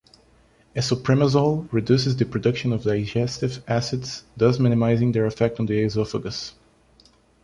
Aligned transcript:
Esomeprazole 0.75 1.71
reduces 1.71 2.17
the 2.17 2.25
production 2.25 2.73
of 2.73 2.81
digestive 2.83 3.63
acids, 3.69 4.23
thus 4.35 4.57
minimizing 4.57 5.11
their 5.11 5.27
effect 5.27 5.59
on 5.59 5.67
the 5.67 5.79
esophagus. 5.79 6.55